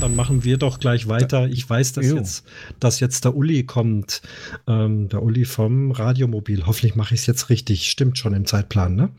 [0.00, 1.46] Dann machen wir doch gleich weiter.
[1.46, 2.16] Ich weiß, dass Jo.
[2.16, 2.44] jetzt,
[2.78, 4.22] dass jetzt der Uli kommt.
[4.66, 6.66] Ähm, der Uli vom Radiomobil.
[6.66, 7.90] Hoffentlich mache ich es jetzt richtig.
[7.90, 9.10] Stimmt schon im Zeitplan, ne?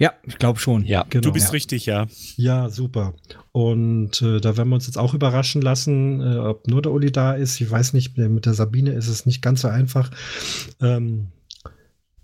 [0.00, 0.84] Ja, ich glaube schon.
[0.86, 1.22] Ja, Genau.
[1.22, 1.52] Du bist Ja.
[1.52, 2.06] richtig, ja.
[2.36, 3.14] Ja, super.
[3.52, 7.12] Und äh, da werden wir uns jetzt auch überraschen lassen, äh, ob nur der Uli
[7.12, 7.60] da ist.
[7.60, 10.10] Ich weiß nicht, mit der Sabine ist es nicht ganz so einfach.
[10.80, 11.28] Ähm,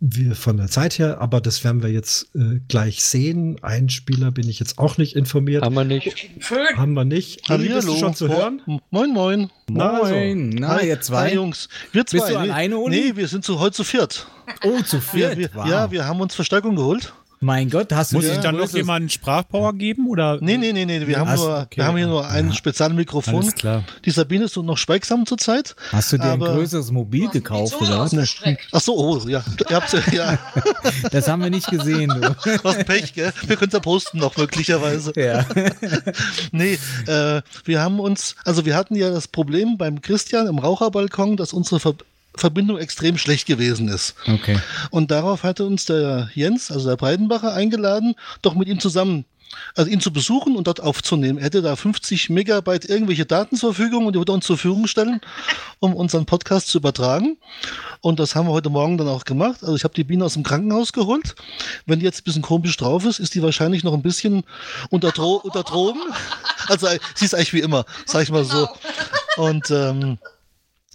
[0.00, 3.56] wir von der Zeit her, aber das werden wir jetzt äh, gleich sehen.
[3.62, 5.62] Ein Spieler bin ich jetzt auch nicht informiert.
[5.64, 6.28] Haben wir nicht.
[6.76, 7.48] Haben wir nicht.
[7.50, 8.60] Uli, bist du schon zu hören?
[8.66, 9.50] Mo- Moin, moin.
[9.70, 10.14] Na, also.
[10.14, 10.50] Moin.
[10.50, 11.30] Na, Hi, ihr zwei.
[11.30, 11.68] Hi, Jungs.
[11.92, 12.18] Wir zwei.
[12.18, 12.96] Bist du nee, alleine, Uli?
[13.12, 14.26] Nee, wir sind zu, heute zu viert.
[14.64, 15.38] Oh, zu Wir, viert.
[15.38, 15.66] wir, wow.
[15.66, 17.14] Ja, wir haben uns Verstärkung geholt.
[17.40, 20.08] Mein Gott, hast du Muss ich dann noch jemanden Sprachpower geben?
[20.08, 20.38] Oder?
[20.40, 21.06] Nee, nee, nee, nee.
[21.06, 21.76] Wir, haben, nur, okay.
[21.76, 22.54] wir haben hier nur ein Ja.
[22.54, 23.42] Spezialmikrofon.
[23.42, 23.84] Alles klar.
[24.04, 25.76] Die Sabine ist noch schweigsam zurzeit.
[25.92, 28.14] Hast du dir ein größeres Mobil gekauft oder was?
[28.72, 29.44] Ach so, oh, ja.
[29.68, 30.38] Ihr habt ja,
[31.10, 32.08] Das haben wir nicht gesehen.
[32.08, 32.34] Du.
[32.62, 33.32] was Pech, gell?
[33.46, 35.12] Wir können es ja posten noch möglicherweise.
[35.16, 35.44] ja.
[36.52, 41.36] Nee, äh, wir haben uns, also wir hatten ja das Problem beim Christian im Raucherbalkon,
[41.36, 41.94] dass unsere Ver
[42.36, 44.14] Verbindung extrem schlecht gewesen ist.
[44.26, 44.58] Okay.
[44.90, 49.24] Und darauf hatte uns der Jens, also der Breidenbacher, eingeladen, doch mit ihm zusammen,
[49.74, 51.38] also ihn zu besuchen und dort aufzunehmen.
[51.38, 54.56] Er hätte da 50 Megabyte irgendwelche Daten zur Verfügung und die würde er uns zur
[54.56, 55.20] Verfügung stellen,
[55.78, 57.36] um unseren Podcast zu übertragen.
[58.00, 59.62] Und das haben wir heute Morgen dann auch gemacht.
[59.62, 61.34] Also ich habe die Biene aus dem Krankenhaus geholt.
[61.86, 64.44] Wenn die jetzt ein bisschen komisch drauf ist, ist die wahrscheinlich noch ein bisschen
[64.90, 66.00] unter, Dro unter Drogen.
[66.68, 68.68] Also sie ist eigentlich wie immer, sag ich mal so.
[69.36, 70.18] Und ähm,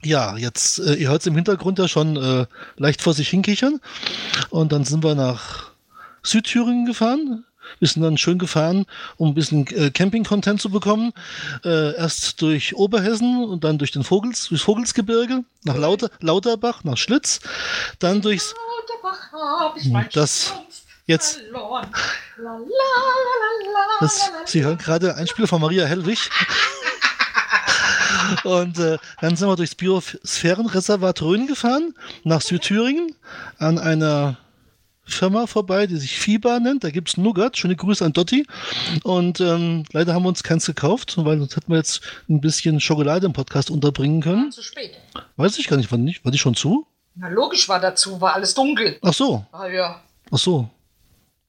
[0.04, 2.46] ja, jetzt, äh, ihr hört es im Hintergrund ja schon äh,
[2.78, 3.80] leicht vor sich hinkichern.
[4.50, 5.72] Und dann sind wir nach
[6.24, 7.46] Südthüringen gefahren.
[7.80, 8.86] Wir sind dann schön gefahren,
[9.18, 11.14] um ein bisschen äh, Camping-Content zu bekommen.
[11.64, 16.98] Äh, erst durch Oberhessen und dann durch den Vogels, durchs Vogelsgebirge, nach Lauter, Lauterbach, nach
[16.98, 17.40] Schlitz,
[18.00, 18.54] dann durchs
[18.90, 20.54] Lauterbach hab ich mein Das-
[21.06, 21.88] jetzt verloren.
[22.38, 24.32] La, la, la, Das.
[24.46, 26.30] Sie hören gerade ein Spiel von Maria Hellwig.
[28.44, 31.94] Und äh, dann sind wir durchs Biosphärenreservat Rhön gefahren,
[32.24, 33.16] nach Südthüringen,
[33.58, 34.38] an einer
[35.04, 36.84] Firma vorbei, die sich FIBA nennt.
[36.84, 37.58] Da gibt es Nougat.
[37.58, 38.46] Schöne Grüße an Dotti.
[39.04, 42.80] Und ähm, leider haben wir uns keins gekauft, weil sonst hätten wir jetzt ein bisschen
[42.80, 44.52] Schokolade im Podcast unterbringen können.
[44.52, 44.92] Zu spät.
[45.36, 46.86] Weiß ich gar nicht, war, nicht, war die schon zu?
[47.16, 48.98] Na logisch war dazu, war alles dunkel.
[49.02, 50.02] Ach so, Ah ja.
[50.32, 50.70] ach so.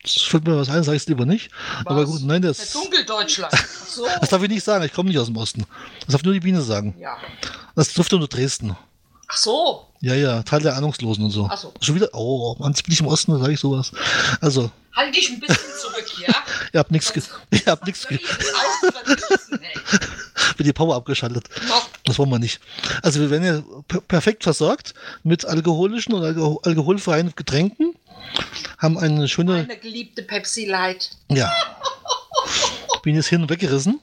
[0.03, 1.51] Das fällt mir was ein, sag ich lieber nicht.
[1.85, 2.11] Aber Was?
[2.11, 3.55] gut, nein, Der das, Dunkeldeutschland.
[3.57, 4.07] Ach so.
[4.21, 4.85] das darf ich nicht sagen.
[4.85, 5.65] Ich komme nicht aus dem Osten.
[6.01, 6.95] Das darf nur die Biene sagen.
[6.99, 7.17] Ja.
[7.77, 8.77] Das durfte nur Dresden.
[9.29, 9.87] Ach so.
[10.01, 11.49] Ja, ja, Teil der Ahnungslosen und so.
[11.51, 11.73] Ach so.
[11.81, 13.93] Schon wieder, oh, jetzt bin ich im Osten, da sage ich sowas.
[14.41, 16.35] Also, Halt dich ein bisschen zurück, ja?
[16.73, 18.21] ihr habt nichts, ge ihr habt nichts, Soll ge
[20.59, 21.49] wird die Power abgeschaltet.
[22.05, 22.61] Das wollen wir nicht.
[23.03, 27.95] Also, wir werden ja per perfekt versorgt mit alkoholischen und alko alkoholfreien Getränken.
[28.79, 31.11] Haben eine schöne, Meine geliebte Pepsi Light.
[31.29, 31.53] ja.
[33.03, 33.99] Bin jetzt hin und weggerissen.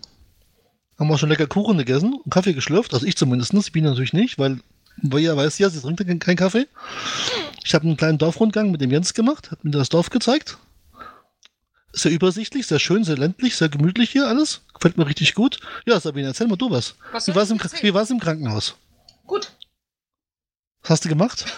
[0.99, 2.93] Haben auch schon lecker Kuchen gegessen und Kaffee geschlürft.
[2.93, 3.53] Also ich zumindest.
[3.53, 4.59] Ich bin natürlich nicht, weil,
[5.01, 6.67] weil ihr weiß ja, sie trinkt keinen Kaffee.
[7.63, 10.57] Ich habe einen kleinen Dorfrundgang mit dem Jens gemacht, hat mir das Dorf gezeigt.
[11.91, 14.61] Sehr übersichtlich, sehr schön, sehr ländlich, sehr gemütlich hier alles.
[14.73, 15.59] Gefällt mir richtig gut.
[15.85, 16.95] Ja, Sabine, erzähl mal du was.
[17.11, 18.75] Was Wie war es im, wie war's im Krankenhaus?
[19.25, 19.51] Gut.
[20.81, 21.45] Was hast du gemacht?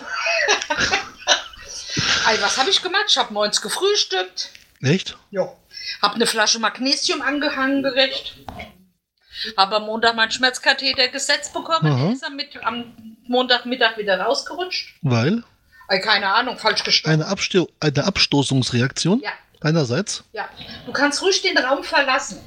[2.30, 3.06] Ey, was habe ich gemacht?
[3.10, 4.52] Ich habe morgens gefrühstückt.
[4.82, 5.18] Echt?
[5.32, 5.58] Jo.
[6.02, 8.38] Hab eine Flasche Magnesium angehangen gerecht.
[9.58, 11.92] Habe am Montag meinen Schmerzkatheter gesetzt bekommen.
[11.92, 12.12] Aha.
[12.12, 14.96] Ist am, Mit am Montagmittag wieder rausgerutscht.
[15.02, 15.44] Weil?
[16.04, 17.22] Keine Ahnung, falsch gestorben.
[17.22, 20.24] Eine, Absto eine Abstoßungsreaktion Ja, einerseits.
[20.34, 20.50] ja.
[20.86, 22.40] Du kannst ruhig den Raum verlassen.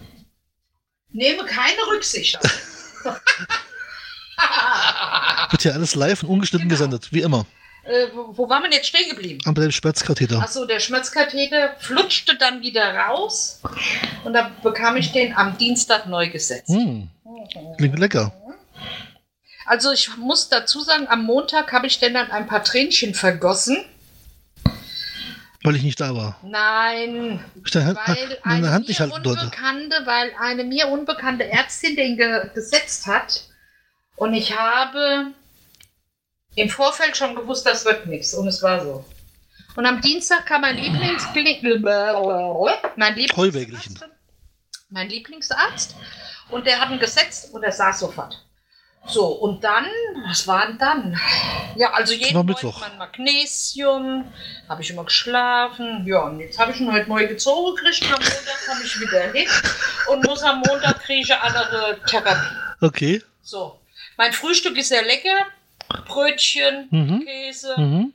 [1.10, 2.38] Nehme keine Rücksicht.
[5.50, 6.78] Wird hier alles live und ungeschnitten Genau.
[6.78, 7.46] gesendet, wie immer.
[7.84, 9.38] äh, wo, wo waren wir jetzt stehen geblieben?
[9.44, 10.40] Am dem Schmerzkatheter.
[10.40, 13.60] Achso, der Schmerzkatheter flutschte dann wieder raus
[14.24, 16.68] und dann bekam ich den am Dienstag neu gesetzt.
[16.70, 17.08] Hm,
[17.76, 18.32] klingt lecker.
[19.66, 23.84] Also ich muss dazu sagen, am Montag habe ich denn dann ein paar Tränchen vergossen.
[25.64, 26.38] Weil ich nicht da war.
[26.42, 29.46] Nein, deine, weil meine eine Hand nicht halten durfte.
[29.46, 33.44] unbekannte, weil eine mir unbekannte Ärztin den ge gesetzt hat.
[34.16, 35.32] Und ich habe
[36.54, 38.34] im Vorfeld schon gewusst, das wird nichts.
[38.34, 39.06] Und es war so.
[39.74, 43.16] Und am Dienstag kam mein Lieblings mein.
[43.16, 44.04] Lieblingsarzt,
[44.90, 45.96] mein Lieblingsarzt
[46.50, 48.44] und der hat ihn gesetzt und er saß sofort.
[49.06, 49.86] So, und dann,
[50.26, 51.20] was war denn dann?
[51.76, 54.32] Ja, also jeden Morgen mein Magnesium,
[54.68, 56.06] habe ich immer geschlafen.
[56.06, 58.02] Ja, und jetzt habe ich ihn heute neu gezogen gekriegt.
[58.04, 59.46] Am Montag komme ich wieder hin
[60.10, 62.56] und muss am Montag kriege ich eine andere Therapie.
[62.80, 63.22] Okay.
[63.42, 63.78] So,
[64.16, 65.46] mein Frühstück ist sehr lecker.
[66.08, 67.24] Brötchen, Mhm.
[67.26, 68.14] Käse, Mhm.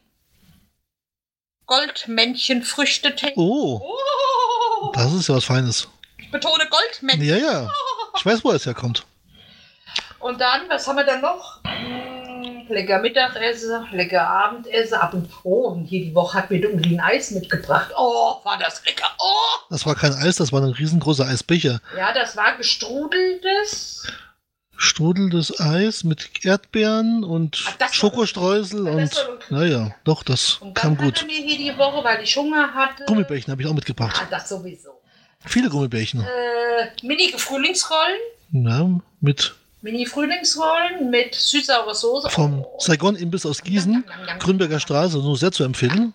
[1.68, 3.34] Goldmännchen, Früchtetee.
[3.36, 3.80] Oh,
[4.82, 5.88] Oh, das ist ja was Feines.
[6.18, 7.28] ich betone Goldmännchen.
[7.28, 7.72] Ja, ja.
[8.18, 9.06] Ich weiß, wo es herkommt.
[10.20, 11.60] Und dann, was haben wir dann noch?
[11.64, 14.96] Hm, lecker Mittagessen, lecker Abendessen.
[14.96, 17.92] Ab und oh, und hier die Woche hat mir Uli ein Eis mitgebracht.
[17.98, 19.08] Oh, war das lecker.
[19.20, 19.60] Oh!
[19.70, 21.80] Das war kein Eis, das war ein riesengroßer Eisbecher.
[21.98, 24.08] Ja, das war gestrudeltes.
[24.82, 29.16] Strudeltes Eis mit Erdbeeren und Ach, war- Schokostreusel und.
[29.16, 29.46] war okay.
[29.50, 31.18] Naja, doch, das Und kam gut.
[31.20, 33.04] hatten wir hier die Woche, weil ich Hunger hatte.
[33.06, 34.22] Gummibärchen habe ich auch mitgebracht.
[34.24, 34.92] Ah, das sowieso.
[35.46, 36.22] Viele Gummibärchen.
[36.22, 38.18] Äh, Mini-Frühlingsrollen.
[38.52, 38.90] Ja,
[39.22, 42.30] mit Mini-Frühlingsrollen mit süß-saurer Soße.
[42.30, 42.66] vom.
[42.80, 44.04] Saigon-Imbiss aus Gießen,
[44.40, 46.14] Grünberger Straße, nur sehr zu empfehlen.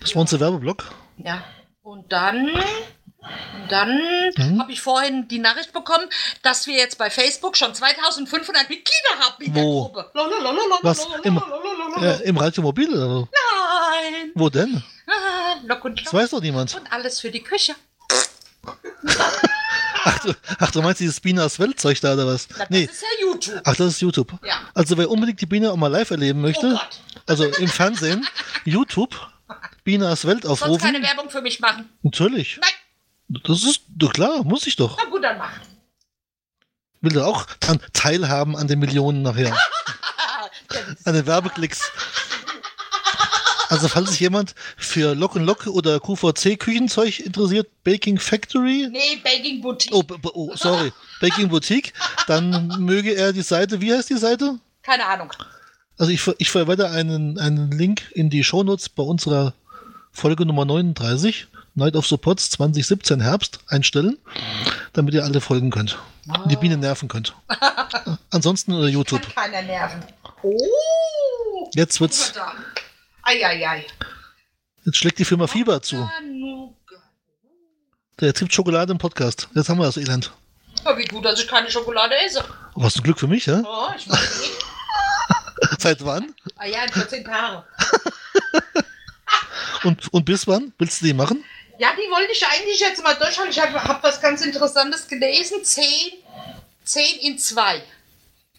[0.00, 0.84] Das war unser Werbeblock.
[1.18, 1.44] Ja.
[1.82, 4.00] Und dann, und dann
[4.36, 4.60] Mhm.
[4.60, 6.06] habe ich vorhin die Nachricht bekommen,
[6.42, 9.90] dass wir jetzt bei Facebook schon 2500 Mitglieder haben in Wo?
[9.94, 10.10] der Gruppe.
[10.14, 11.06] Lalalala, Was?
[11.22, 11.40] Im-.
[12.02, 13.20] Äh, Im Radiomobil oder wo?
[13.20, 14.32] Nein.
[14.34, 14.82] Wo denn?
[15.06, 16.14] Ah, Lock und Das Lock.
[16.22, 16.74] weiß doch niemand.
[16.74, 17.74] Und alles für die Küche.
[20.08, 22.46] Ach, du, ach, du meinst dieses Bieners Weltzeug da oder was?
[22.50, 22.84] Na, das Nee.
[22.84, 23.60] ist ja YouTube.
[23.64, 24.32] Ach, das ist YouTube.
[24.44, 24.54] Ja.
[24.72, 27.00] Also wer unbedingt die Biene auch mal live erleben Oh möchte, Gott.
[27.26, 28.24] also im Fernsehen,
[28.64, 29.16] YouTube,
[29.82, 31.02] Bieners Welt Sonst keine aufrufen.
[31.02, 31.88] Werbung für mich machen.
[32.02, 32.58] Natürlich.
[32.60, 32.70] Nein.
[33.42, 34.96] Das ist doch klar, muss ich doch.
[35.02, 35.60] Na gut, dann machen.
[37.00, 39.56] Will er auch dann teilhaben an den Millionen nachher.
[41.04, 41.80] An den Werbeklicks.
[43.68, 49.60] Also falls sich jemand für Lock Lock oder QVC Küchenzeug interessiert, Baking Factory, nee, Baking
[49.60, 49.94] Boutique.
[49.94, 50.04] oh,
[50.34, 51.92] oh sorry, Baking Boutique,
[52.26, 54.58] dann möge er die Seite, wie heißt die Seite?
[54.82, 55.32] Keine Ahnung.
[55.98, 59.54] Also ich, ich verwende einen, einen Link in die Shownotes bei unserer
[60.12, 64.18] Folge Nummer 39, Night of Supports 2017 Herbst, einstellen,
[64.92, 65.98] damit ihr alle folgen könnt.
[66.26, 67.34] Und die Biene nerven könnt.
[68.30, 69.22] Ansonsten oder YouTube.
[69.22, 70.02] Kann keiner nerven.
[70.42, 71.70] Oh.
[71.74, 72.32] Jetzt wird's.
[73.26, 73.84] Eieiei.
[74.84, 76.08] jetzt schlägt die Firma Fieber zu.
[78.20, 79.48] Der gibt Schokolade im Podcast.
[79.54, 80.32] Jetzt haben wir das Elend.
[80.84, 82.44] Ja, wie gut, dass ich keine Schokolade esse.
[82.74, 83.62] Oh, was ein Glück für mich, ja?
[83.66, 84.52] Oh, ich weiß nicht.
[85.80, 86.34] Seit wann?
[86.56, 87.64] Ah ja, in 14 Tagen.
[89.84, 90.72] Und, und bis wann?
[90.78, 91.44] Willst du die machen?
[91.78, 93.52] Ja, die wollte ich eigentlich jetzt mal durchhalten.
[93.52, 95.62] Ich habe hab was ganz Interessantes gelesen.
[95.62, 95.84] 10,
[96.84, 97.82] 10 in 2.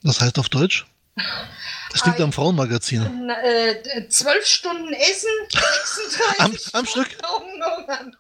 [0.04, 0.86] Das heißt auf Deutsch?
[1.92, 2.24] Das klingt Ei.
[2.24, 3.30] am Frauenmagazin.
[3.44, 7.08] Äh, 12 Stunden Essen, 36 Am- am Stück?
[7.24, 8.12] Am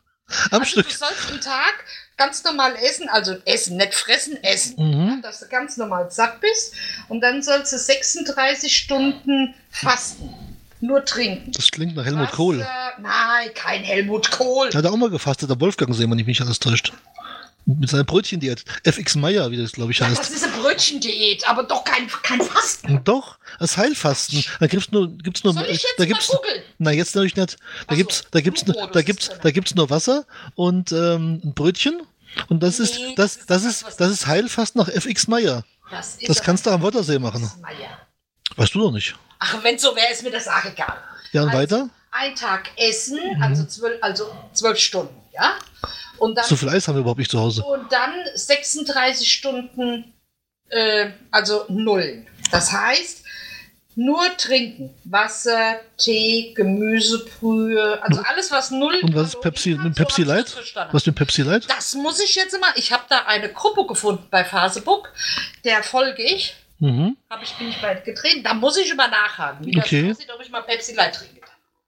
[0.51, 0.89] also Stück.
[0.89, 1.83] Du sollst einen Tag
[2.17, 4.75] ganz normal essen, also essen, nicht fressen, essen.
[4.77, 5.21] Mhm.
[5.21, 6.73] Dass du ganz normal satt bist.
[7.07, 10.33] Und dann sollst du 36 Stunden fasten.
[10.79, 11.51] Nur trinken.
[11.53, 12.67] Das klingt nach Helmut Wasser- Kohl.
[12.99, 14.69] Nein, kein Helmut Kohl.
[14.69, 16.94] Der hat auch mal gefastet, der Wolfgang sehen, wenn ich mich alles täuscht.
[17.69, 18.63] Mit seiner Brötchendiät.
[18.85, 20.31] FX Meyer, wie das glaube ich Ja, das heißt.
[20.31, 22.87] ist eine Brötchendiät, aber doch kein, kein Fasten.
[22.97, 24.43] Und Doch, das Heilfasten.
[24.61, 26.63] Da gibt's nur, gibt's nur, Soll ich jetzt da mal gibt's, googeln?
[26.77, 27.57] na jetzt natürlich nicht.
[27.87, 30.25] Da so, gibt's, da gibt's, Blutmodus da gibt's, ist da gibt's nur Wasser
[30.55, 32.01] und ähm, ein Brötchen.
[32.47, 35.65] Und das ist, Nee, das, das das ist ist, das ist Heilfasten nach FX Meyer.
[35.91, 37.51] Das, ist Das kannst du am Wörthersee machen.
[38.55, 39.13] Weißt du doch nicht.
[39.39, 40.97] Ach, wenn so wäre, ist mir das auch egal.
[41.33, 41.89] Ja, und Also, weiter?
[42.11, 43.44] Ein Tag essen, Mhm.
[43.44, 45.56] also zwölf, also zwölf Stunden, ja?
[46.17, 47.63] Und dann, So viel Eis haben wir überhaupt nicht zu Hause.
[47.63, 50.13] und dann 36 Stunden,
[50.69, 52.27] äh, also Nullen.
[52.51, 53.23] Das heißt,
[53.95, 54.94] nur trinken.
[55.06, 58.95] Wasser, Tee, Gemüsebrühe, also alles, was null.
[59.01, 60.49] Und was ist Pepsi, hat, mit so Pepsi hab das Light?
[60.49, 60.94] verstanden.
[60.94, 61.69] Was mit Pepsi Light?
[61.69, 62.69] Das muss ich jetzt mal.
[62.75, 65.11] Ich habe da eine Gruppe gefunden bei Facebook,
[65.63, 66.56] der folge ich.
[66.79, 67.17] Mhm.
[67.29, 68.44] Habe ich bin ich bald getreten.
[68.44, 70.09] Da muss ich immer nachhaken, wie Okay.
[70.09, 71.41] das aussieht, ob ich mal Pepsi Light trinke.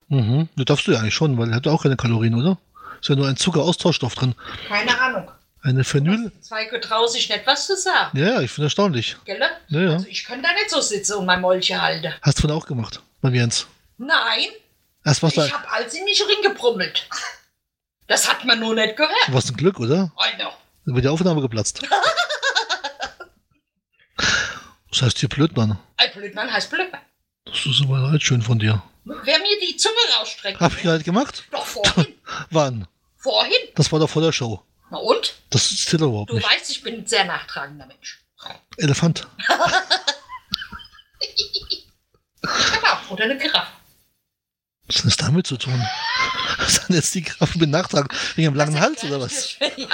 [0.07, 0.49] Mhm.
[0.55, 2.57] Das darfst du ja eigentlich schon, weil er hat auch keine Kalorien, oder?
[3.01, 4.35] Ist ja nur ein Zuckeraustauschstoff drin.
[4.67, 5.31] Keine Ahnung.
[5.61, 6.31] Eine Phenyl.
[6.41, 8.17] Zwei trauen sich nicht, was zu sagen.
[8.17, 9.17] Ja, ich finde erstaunlich.
[9.25, 9.41] Gell?
[9.67, 9.91] Ja, ja.
[9.93, 12.13] Also ich könnte da nicht so sitzen und mein Molche halten.
[12.21, 13.67] Hast du von auch gemacht, beim Jens.
[13.97, 14.47] Nein,
[15.03, 17.07] du, ich habe alles in mich ringebrummelt.
[18.07, 19.11] Das hat man nur nicht gehört.
[19.27, 20.11] du warst ein Glück, oder?
[20.15, 20.49] Oh, no.
[20.85, 21.81] Dann wird die Aufnahme geplatzt.
[24.91, 25.77] Das heißt hier Blödmann.
[25.97, 27.01] Ein Blödmann heißt Blödmann.
[27.45, 28.81] Das ist aber halt schön von dir.
[29.05, 30.59] Wer mir die Zunge rausstreckt.
[30.59, 31.43] Hab ich halt gemacht?
[31.51, 32.15] Doch vorhin.
[32.51, 32.87] Wann?
[33.17, 33.57] vorhin.
[33.75, 34.63] Das war doch vor der Show.
[34.91, 35.35] Na und?
[35.49, 36.49] Das doch überhaupt Du nicht.
[36.49, 38.23] weißt, ich bin ein sehr nachtragender Mensch.
[38.77, 39.27] Elefant.
[42.41, 42.97] Genau.
[43.09, 43.71] Oder eine Giraffe.
[44.87, 45.79] Was hat das damit zu tun?
[46.57, 48.13] Was hat jetzt die Kraft mit Nachtrag?
[48.35, 49.55] Wegen einem langen Hals oder was?
[49.77, 49.87] Ja,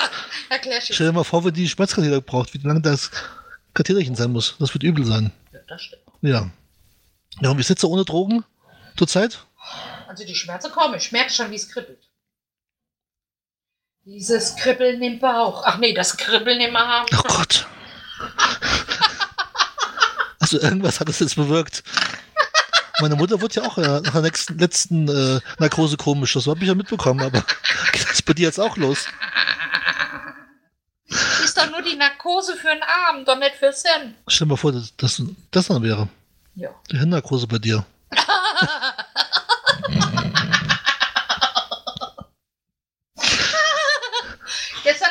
[0.50, 0.94] erklär dir.
[0.94, 3.12] Stell dir mal vor, wenn die Schmerzkanäle braucht, wie lange das
[3.74, 4.56] Katheterchen sein muss.
[4.60, 5.32] Das wird übel sein.
[5.52, 6.02] Ja, das stimmt.
[6.22, 6.50] Ja.
[7.42, 8.46] Ja, und wie sitzt du ohne Drogen
[8.96, 9.44] zurzeit?
[10.08, 10.96] Also die Schmerzen kommen.
[10.96, 12.05] Ich merke schon, wie es kribbelt.
[14.06, 15.64] Dieses Kribbeln im Bauch.
[15.66, 17.06] Ach nee, das Kribbeln im Arm.
[17.14, 17.68] Oh Gott.
[20.38, 21.84] Also irgendwas hat es jetzt bewirkt.
[23.02, 26.34] Meine Mutter wurde ja auch nach der nächsten, letzten äh, Narkose komisch.
[26.34, 27.44] Das habe ich ja mitbekommen, aber
[27.92, 29.08] geht das bei dir jetzt auch los?
[31.08, 34.14] Ist doch nur die Narkose für den Arm, doch nicht fürs Hirn.
[34.28, 35.20] Stell dir mal vor, dass das,
[35.50, 36.10] das dann wäre.
[36.54, 36.70] Ja.
[36.92, 37.84] Die Hirnnarkose bei dir.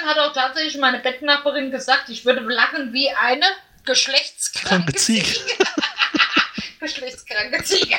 [0.05, 3.47] Gestern hat auch tatsächlich meine Bettnachbarin gesagt, ich würde lachen wie eine
[3.85, 5.27] geschlechtskranke Kranke Ziege.
[6.81, 7.97] Geschlechtskranke Ziege.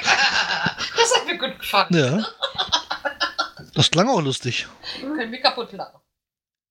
[0.95, 1.87] Das hat mir gut gefallen.
[1.91, 2.25] Ja.
[3.73, 4.67] Das klang auch lustig.
[4.99, 5.99] Können wir kaputt lachen.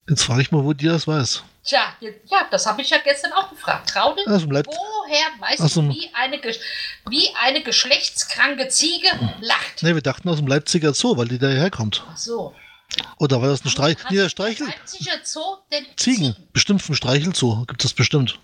[0.08, 1.42] Jetzt frage ich mal, wo dir das weiß.
[1.66, 3.88] Tja, ja, das habe ich ja gestern auch gefragt.
[3.88, 4.66] Traude, Aus dem Leib.
[4.66, 6.38] woher weißt du, dem- wie eine,
[7.08, 9.08] wie eine geschlechtskranke Ziege
[9.40, 9.82] lacht?
[9.82, 12.04] Ne, wir dachten aus dem Leipziger Zoo, weil die daher kommt.
[12.08, 12.54] Ach so.
[13.18, 13.96] Oder war das ein Streich?
[14.10, 14.66] Nee, der Streichel.
[14.66, 16.36] Leipziger Zoo denn Ziegen.
[16.52, 17.64] Bestimmt vom Streichelzoo.
[17.66, 18.38] Gibt es bestimmt.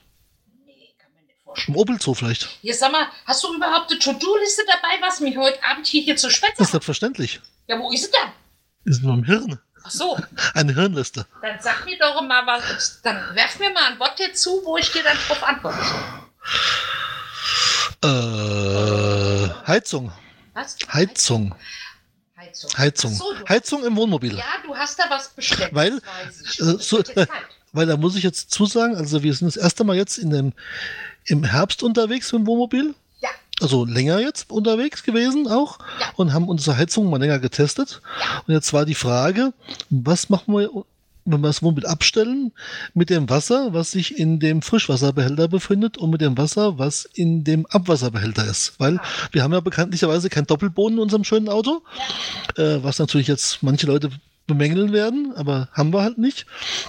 [0.66, 1.74] Nee, kann man nicht vorstellen.
[1.74, 2.48] Im Opelzoo vielleicht.
[2.62, 6.16] Jetzt sag mal, hast du überhaupt eine To-Do-Liste dabei, was mich heute Abend hier, hier
[6.16, 7.40] zu schwätzen Das ist selbstverständlich.
[7.68, 8.92] Ja, wo ist sie denn?
[8.92, 9.58] Ist nur im Hirn.
[9.82, 10.18] Ach so,
[10.54, 11.26] Eine Hirnliste.
[11.40, 14.76] dann sag mir doch mal was, dann werf mir mal ein Wort dir zu, wo
[14.76, 15.78] ich dir dann drauf antworte.
[18.02, 20.12] Äh, Heizung.
[20.54, 20.76] Was?
[20.92, 21.54] Heizung.
[22.50, 22.70] Heizung.
[22.76, 23.12] Heizung.
[23.14, 24.36] So, Heizung im Wohnmobil.
[24.36, 25.70] ja, du hast da was bestellt.
[25.74, 26.00] Weil, äh,
[26.78, 27.28] so- kalt.
[27.72, 30.52] Weil da muss ich jetzt zusagen, also wir sind das erste Mal jetzt in dem,
[31.26, 32.94] im Herbst unterwegs mit dem Wohnmobil.
[33.20, 33.28] Ja.
[33.60, 35.78] Also länger jetzt unterwegs gewesen auch.
[36.00, 36.06] Ja.
[36.16, 38.02] Und haben unsere Heizung mal länger getestet.
[38.48, 39.52] Und jetzt war die Frage,
[39.88, 40.68] was machen wir,
[41.24, 42.52] wenn wir das Wohnmobil abstellen,
[42.94, 47.44] mit dem Wasser, was sich in dem Frischwasserbehälter befindet und mit dem Wasser, was in
[47.44, 48.74] dem Abwasserbehälter ist.
[48.78, 49.02] Weil Ah.
[49.32, 51.82] wir haben ja bekanntlicherweise kein Doppelboden in unserem schönen Auto,
[52.56, 54.10] äh, was natürlich jetzt manche Leute
[54.46, 56.46] bemängeln werden, aber haben wir halt nicht.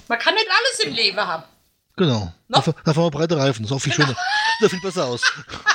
[0.08, 1.44] Man kann nicht alles im Leben haben.
[1.96, 2.32] Genau.
[2.48, 2.56] No?
[2.56, 3.64] Dafür, dafür haben wir breite Reifen.
[3.64, 4.16] Ist auch viel schöner.
[4.60, 5.20] Sieht viel besser aus.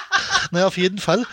[0.52, 1.26] naja, auf jeden Fall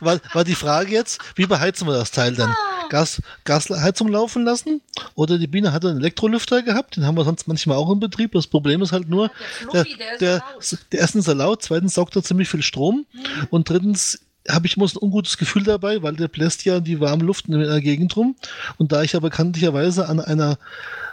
[0.00, 2.54] war, war die Frage jetzt, wie beheizen wir das Teil denn?
[2.88, 4.80] Gas, Gasheizung laufen lassen?
[5.14, 8.32] Oder die Biene hatte einen Elektrolüfter gehabt, den haben wir sonst manchmal auch in Betrieb.
[8.32, 9.30] Das Problem ist halt nur,
[9.72, 10.78] Der der, Fluffi, der ist der, laut.
[10.92, 13.06] der erstens ist er laut, zweitens saugt er ziemlich viel Strom
[13.50, 17.24] und drittens habe ich muss ein ungutes Gefühl dabei, weil der bläst ja die warme
[17.24, 18.34] Luft in der Gegend rum.
[18.78, 20.58] Und da ich ja bekanntlicherweise an einer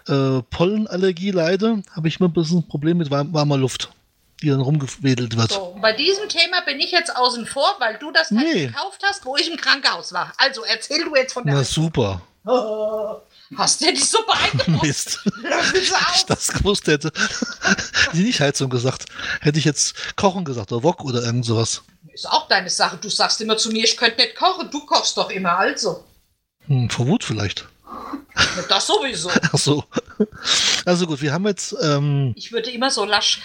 [0.08, 3.89] äh, Pollenallergie leide, habe ich immer ein bisschen ein Problem mit warm, warmer Luft,
[4.42, 5.51] die dann rumgewedelt wird.
[5.51, 8.68] So, bei diesem Thema bin ich jetzt außen vor, weil du das Teil Nee.
[8.68, 10.34] gekauft hast, wo ich im Krankenhaus war.
[10.38, 11.86] Also erzähl du jetzt von der Na Heizung.
[11.86, 12.22] super.
[12.46, 13.18] Oh,
[13.58, 14.84] Hast du dich super eingebrockt?
[14.84, 15.20] Mist.
[15.42, 17.12] Löffel sie Wenn ich das gewusst hätte.
[18.13, 19.06] Ich nicht Heizung gesagt.
[19.42, 21.82] Hätte ich jetzt Kochen gesagt oder Wok oder irgend sowas.
[22.13, 22.98] Ist auch deine Sache.
[22.98, 24.70] Du sagst immer zu mir, ich könnte nicht kochen.
[24.72, 26.04] Du kochst doch immer, also.
[26.68, 27.65] Hm, vor Wut vielleicht.
[28.70, 29.30] Das sowieso.
[29.51, 29.84] Ach so.
[30.86, 33.42] Also gut, wir haben jetzt ähm, Ich würde immer so lasch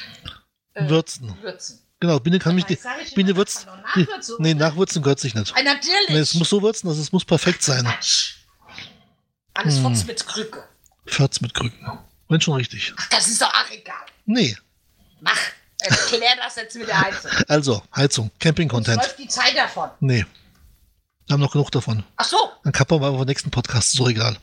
[0.74, 1.34] äh, Würzen.
[1.42, 1.80] würzen.
[2.00, 2.78] Genau, Biene kann mich die.
[3.02, 3.66] Ich Biene würzt.
[3.66, 4.68] nachwürzen, nee, oder?
[4.70, 5.54] nachwürzen gehört sich nicht.
[5.54, 6.08] Ah, natürlich.
[6.08, 7.84] Nee, es muss so würzen, dass es muss perfekt sein.
[7.84, 8.36] Quatsch.
[9.52, 10.06] Alles Hm.
[10.06, 10.64] Mit Krücke.
[11.06, 11.98] Fürz mit Krücken.
[12.28, 12.94] Wenn schon richtig.
[12.96, 13.96] Ach, das ist doch auch egal.
[14.24, 14.56] Nee.
[15.20, 15.36] Mach.
[15.82, 17.30] Erklär das jetzt mit der Heizung.
[17.48, 19.02] Also, Heizung, Camping-Content.
[19.02, 19.90] läuft die Zeit davon.
[20.00, 20.24] Nee.
[21.26, 22.04] Wir haben noch genug davon.
[22.16, 22.36] Ach so.
[22.64, 24.36] Dann kappern wir aber beim nächsten Podcast, so egal.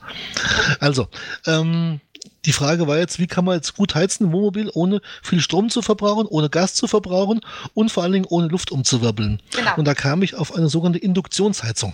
[0.79, 1.07] Also,
[1.45, 1.99] ähm,
[2.45, 5.69] die Frage war jetzt, wie kann man jetzt gut heizen im Wohnmobil, ohne viel Strom
[5.69, 7.41] zu verbrauchen, ohne Gas zu verbrauchen
[7.73, 9.41] und vor allen Dingen ohne Luft umzuwirbeln.
[9.51, 9.75] Genau.
[9.77, 11.93] Und da kam ich auf eine sogenannte Induktionsheizung.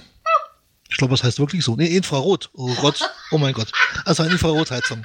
[0.89, 1.75] Ich glaube, das heißt wirklich so.
[1.75, 2.51] Nee, Infrarot.
[2.53, 3.71] Oh Gott, oh mein Gott.
[4.05, 5.03] Also eine Infrarotheizung.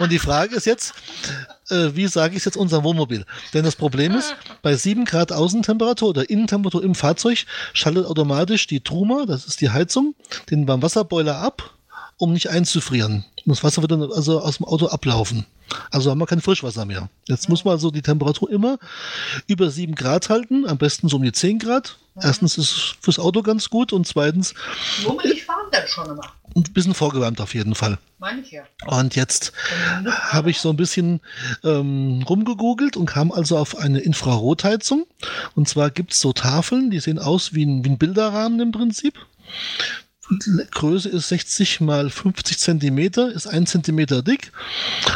[0.00, 0.94] Und die Frage ist jetzt,
[1.68, 3.24] äh, wie sage ich es jetzt unserem Wohnmobil?
[3.52, 8.80] Denn das Problem ist, bei 7 Grad Außentemperatur oder Innentemperatur im Fahrzeug schaltet automatisch die
[8.80, 10.14] Truma, das ist die Heizung,
[10.50, 11.74] den Wasserboiler ab,
[12.20, 13.24] um nicht einzufrieren.
[13.44, 15.46] Und das Wasser wird dann also aus dem Auto ablaufen.
[15.90, 17.08] Also haben wir kein Frischwasser mehr.
[17.26, 18.78] Jetzt muss man also die Temperatur immer
[19.46, 21.96] über 7 Grad halten, am besten so um die 10 Grad.
[22.20, 24.54] Erstens ist es fürs Auto ganz gut und zweitens
[25.04, 26.24] Wummelig fahren dann schon immer.
[26.54, 27.98] ein bisschen vorgewärmt auf jeden Fall.
[28.50, 28.64] Ja.
[28.86, 29.52] Und jetzt
[30.06, 31.20] habe ich so ein bisschen
[31.64, 35.06] ähm, rumgegoogelt und kam also auf eine Infrarotheizung.
[35.54, 38.72] Und zwar gibt es so Tafeln, die sehen aus wie ein, wie ein Bilderrahmen im
[38.72, 39.14] Prinzip.
[40.70, 44.52] Größe ist 60 mal 50 Zentimeter, ist ein Zentimeter dick.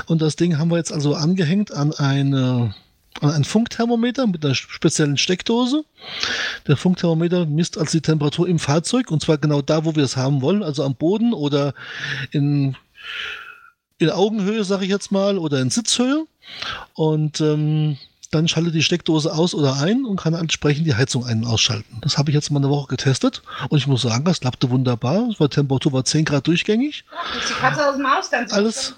[0.06, 2.75] Und das Ding haben wir jetzt also angehängt an eine
[3.21, 5.85] an ein Funkthermometer mit einer speziellen Steckdose.
[6.66, 10.16] Der Funkthermometer misst also die Temperatur im Fahrzeug und zwar genau da, wo wir es
[10.16, 11.75] haben wollen, also am Boden oder
[12.33, 12.76] in,
[13.99, 16.26] in Augenhöhe, sage ich jetzt mal, oder in Sitzhöhe.
[16.94, 17.99] Und ähm,
[18.35, 21.99] dann schalte die Steckdose aus oder ein und kann entsprechend die Heizung ein- und ausschalten.
[22.03, 25.29] Das habe ich jetzt mal eine Woche getestet und ich muss sagen, das klappte wunderbar.
[25.38, 27.05] War Temperatur war 10 Grad durchgängig.
[27.17, 28.95] Ach, ist die Katze aus dem Haus, dann sitzt Alles-.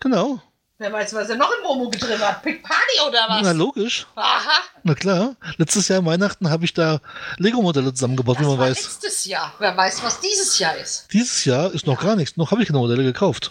[0.00, 0.40] Genau.
[0.80, 2.40] Wer weiß, was er noch im Momo drin hat.
[2.44, 3.42] Pick Party oder was?
[3.42, 4.06] Na logisch.
[4.14, 5.34] Aha, Na klar.
[5.56, 7.00] Letztes Jahr Weihnachten habe ich da
[7.38, 8.76] Lego-Modelle zusammengebaut, das wie man war weiß.
[8.84, 9.52] letztes Jahr.
[9.58, 11.08] Wer weiß, was dieses Jahr ist.
[11.12, 12.36] Dieses Jahr ist noch gar nichts.
[12.36, 13.50] Noch habe ich keine Modelle gekauft.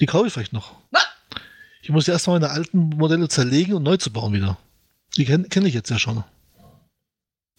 [0.00, 0.72] Die kaufe ich vielleicht noch.
[0.90, 1.00] Na,
[1.84, 4.56] Ich muss erst mal meine alten Modelle zerlegen und neu zu bauen wieder.
[5.18, 6.24] Die kenne kenn ich jetzt ja schon.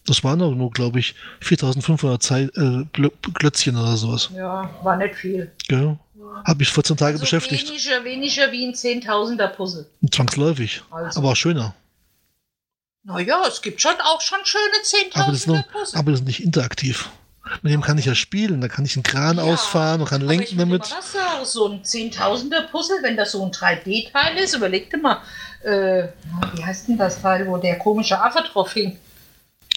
[0.04, 2.84] Das waren aber nur, glaube ich, 4500 Zei äh,
[3.34, 4.30] Klötzchen oder sowas.
[4.34, 5.52] ja, war nicht viel.
[5.68, 5.96] Gell?
[6.44, 7.68] Hat mich 14 Tage Also beschäftigt.
[7.68, 9.86] Weniger, weniger wie ein Zehntausender Puzzle.
[10.10, 10.82] Zwangsläufig.
[10.90, 11.20] Also.
[11.20, 11.76] Aber auch schöner.
[13.04, 16.00] Naja, es gibt schon auch schon schöne Zehntausender Puzzle.
[16.00, 17.10] aber das ist nicht interaktiv.
[17.62, 18.60] Mit dem kann ich ja spielen.
[18.60, 20.82] Da kann ich einen Kran Ja, ausfahren und kann lenken damit.
[20.82, 25.20] was sagen, so ein Zehntausender Puzzle, wenn das so ein 3D-Teil ist, überleg dir mal,
[25.62, 26.08] äh,
[26.54, 28.98] wie heißt denn das Teil, wo der komische Affe drauf hing?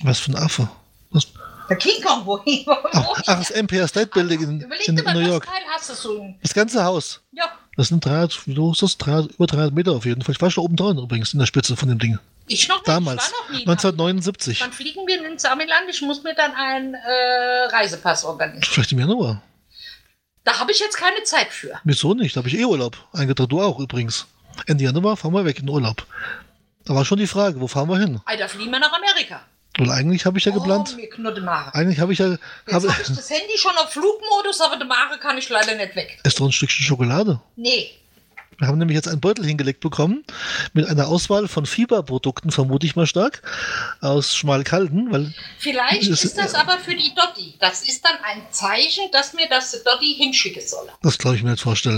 [0.04, 0.70] Was für ein Affe.
[1.12, 1.28] Was?
[1.70, 2.66] Der King Kong, wo hing?
[2.68, 5.46] Ach, ach, das Empire State Building in, Überleg in, dir in mal, New das York.
[5.46, 7.22] Teil hast du so Das ganze Haus.
[7.32, 7.46] ja,
[7.80, 8.98] Das sind 300, wie ist das?
[8.98, 10.36] 300, über 300 Meter auf jeden Fall.
[10.36, 12.20] Ich war schon oben dran übrigens, in der Spitze von dem Ding.
[12.50, 13.28] ich noch nicht, Damals.
[13.28, 13.66] ich war noch nie.
[13.66, 13.72] da.
[13.72, 14.60] 1979.
[14.60, 18.70] Dann fliegen wir ins Amiland, ich muss mir dann einen äh, Reisepass organisieren.
[18.70, 19.42] Vielleicht im Januar.
[20.44, 21.80] Da habe ich jetzt keine Zeit für.
[21.86, 22.36] Wieso nicht?
[22.36, 22.98] Da habe ich eh Urlaub.
[23.14, 23.48] Eingetragen.
[23.48, 24.28] Du auch übrigens.
[24.66, 26.06] Ende Januar fahren wir weg in Urlaub.
[26.84, 28.20] Da war schon die Frage, wo fahren wir hin?
[28.26, 29.40] Alter, fliegen wir nach Amerika.
[29.80, 30.98] Weil eigentlich habe ich ja geplant.
[31.00, 31.74] Oh, knotte Mare.
[31.74, 32.32] Eigentlich habe ich ja.
[32.32, 35.74] Jetzt Habe, habe ich das Handy schon auf Flugmodus, aber die Mare kann ich leider
[35.76, 36.20] nicht weg.
[36.24, 37.40] ist doch ein Stückchen Schokolade.
[37.56, 37.92] Nee.
[38.60, 40.24] Wir haben nämlich jetzt einen Beutel hingelegt bekommen
[40.74, 43.42] mit einer Auswahl von Fieberprodukten, vermute ich mal stark,
[44.02, 47.56] aus Schmalkalden, weil Vielleicht Das- ist das aber für die Dotti.
[47.60, 50.88] Das ist dann ein Zeichen, dass mir das die Dotti hinschicken soll.
[51.02, 51.98] das glaube ich mir nicht vorstellen.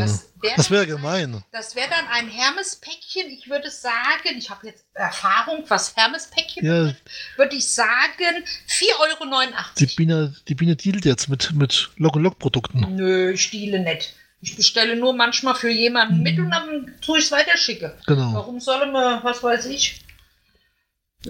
[0.56, 1.44] Das wär wäre dann gemein.
[1.51, 3.30] Das wäre dann ein Hermes-Päckchen.
[3.32, 6.94] Ich würde sagen, ich habe jetzt Erfahrung, was Hermes-Päckchen Ja.
[7.38, 9.94] würde ich sagen 4,89 Die Euro.
[9.98, 12.96] Biene, die Biene dealt jetzt mit, mit Lock-and-Lock-Produkten.
[12.96, 14.13] Nö, ich stiele nicht.
[14.41, 17.96] Ich bestelle nur manchmal für jemanden mit und dann tue ich es weiterschicke.
[18.07, 18.33] Genau.
[18.33, 20.01] Warum soll man, was weiß ich?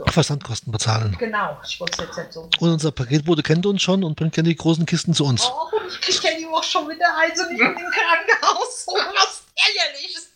[0.07, 1.17] Versandkosten bezahlen.
[1.19, 2.49] Genau, ich wollte es jetzt nicht so.
[2.59, 5.43] Und unser Paketbote kennt uns schon und bringt gerne die großen Kisten zu uns.
[5.45, 5.69] Oh,
[6.07, 8.85] ich ja die Woche schon wieder Eise nicht in Krankenhaus.
[8.87, 10.27] Oh, was ärgerliches.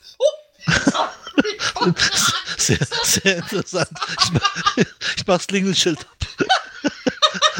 [1.75, 1.91] Oh.
[2.57, 3.89] Sehr, sehr interessant.
[4.23, 6.27] Ich, mach, ich mach das Klingelschild ab.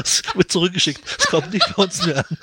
[0.04, 1.02] Es wird zurückgeschickt.
[1.20, 2.38] Es kommt nicht bei uns mehr an.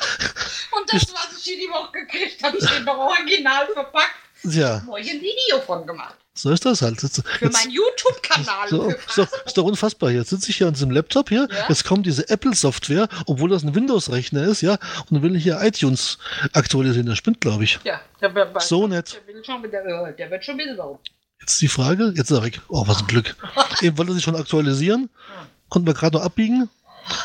[0.72, 4.14] Und das, was ich hier die Woche gekriegt habe, steht noch original verpackt.
[4.44, 6.16] Ja, Neu ein Video von gemacht.
[6.34, 7.00] so ist das halt.
[7.00, 8.68] Jetzt, Für meinen YouTube-Kanal.
[8.68, 10.10] so, Für ist, doch, ist unfassbar.
[10.10, 11.46] Jetzt sitze ich hier an diesem Laptop hier.
[11.48, 11.66] Ja.
[11.68, 14.78] Jetzt kommt diese Apple-Software, obwohl das ein Windows-Rechner ist, ja,
[15.10, 16.18] und will hier iTunes
[16.54, 17.06] aktualisieren.
[17.06, 17.78] Das spinnt, glaube ich.
[17.84, 19.20] Ja, der, der, So nett.
[19.26, 20.98] Der, will schon wieder, äh, der wird schon wieder so.
[21.40, 22.60] Jetzt die Frage, jetzt ist er weg.
[22.68, 23.36] Oh, was ein Glück.
[23.80, 25.08] Eben wollte er sich schon aktualisieren.
[25.68, 26.68] Konnten wir gerade noch abbiegen.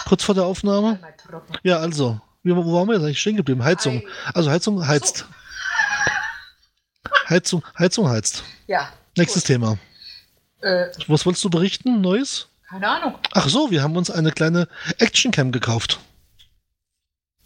[0.06, 1.00] Kurz vor der Aufnahme.
[1.64, 3.64] Ja, also, wo waren wir jetzt eigentlich stehen geblieben?
[3.64, 4.04] Heizung.
[4.34, 5.26] Also Heizung heizt.
[7.30, 8.44] Heizung, Heizung heizt.
[8.68, 8.90] Ja.
[9.18, 9.78] Nächstes Thema.
[10.62, 12.02] Äh, Was wolltest du berichten?
[12.02, 12.48] Neues?
[12.70, 13.16] keine Ahnung.
[13.32, 16.00] Ach so, wir haben uns eine kleine Actioncam gekauft.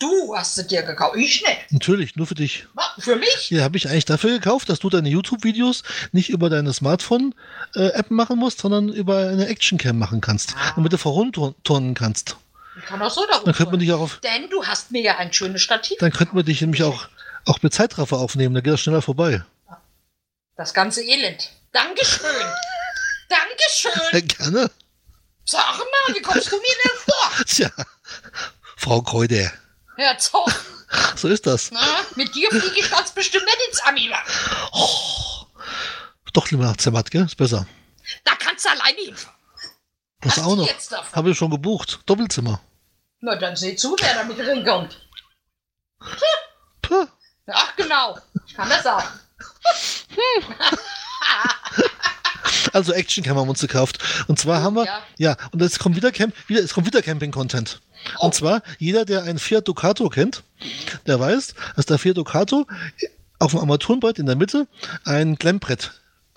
[0.02, 1.16] Du hast es dir gekauft.
[1.16, 1.72] Ich nicht.
[1.72, 2.66] Natürlich, nur für dich.
[2.74, 2.92] Was?
[3.00, 3.48] Für mich?
[3.50, 8.40] Die habe ich eigentlich dafür gekauft, dass du deine YouTube-Videos nicht über deine Smartphone-App machen
[8.40, 10.56] musst, sondern über eine Actioncam machen kannst.
[10.58, 10.74] Ah.
[10.76, 12.36] Damit du vorunturnen kannst.
[12.80, 15.02] Ich kann auch so darum Dann könnte man dich auch auf, Denn du hast mir
[15.02, 15.98] ja ein schönes Stativ.
[16.00, 17.08] dann könnten wir dich nämlich auch,
[17.46, 19.44] auch mit Zeitraffer aufnehmen, dann geht das schneller vorbei.
[20.56, 21.52] Das ganze Elend.
[21.74, 22.26] Dankeschön.
[23.30, 23.92] Dankeschön.
[24.14, 24.72] Ja, gerne.
[25.46, 27.46] Sag mal, wie kommst du mir denn vor?
[27.46, 27.70] Tja,
[28.78, 29.52] Frau Kreude,
[29.97, 30.49] Herr Zoch,
[31.15, 31.71] so ist das.
[31.71, 31.80] na,
[32.15, 34.25] mit dir fliege ich ganz bestimmt nicht ins Amiland.
[36.34, 37.25] Doch lieber nach Zermatt, gell?
[37.25, 37.67] Ist besser.
[38.23, 39.38] Da kannst du alleine hinfahren.
[40.21, 40.67] Das Hast auch noch.
[41.13, 41.99] Habe ich schon gebucht.
[42.06, 42.62] Doppelzimmer.
[43.19, 44.97] Na, dann seh zu, wer da mit reinkommt.
[46.82, 47.08] Puh.
[47.47, 48.17] Ach, genau.
[48.47, 49.08] Ich kann das sagen.
[52.73, 53.99] Also Actioncam haben wir uns gekauft.
[54.27, 55.38] Und zwar haben wir, ja, ja.
[55.51, 57.82] und jetzt kommt wieder, Camp, wieder, es kommt wieder Camping-Content.
[58.20, 60.44] Und zwar, jeder, der einen Fiat Ducato kennt,
[61.08, 62.68] der weiß, dass der Fiat Ducato
[63.40, 64.68] auf dem Armaturenbrett in der Mitte
[65.04, 65.92] ein Klemmbrett